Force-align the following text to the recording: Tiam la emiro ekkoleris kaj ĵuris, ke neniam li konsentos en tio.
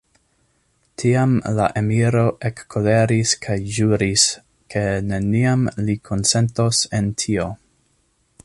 Tiam 1.01 1.35
la 1.59 1.67
emiro 1.81 2.23
ekkoleris 2.49 3.33
kaj 3.45 3.59
ĵuris, 3.77 4.25
ke 4.75 4.85
neniam 5.13 5.69
li 5.87 6.01
konsentos 6.11 6.85
en 7.01 7.17
tio. 7.25 7.51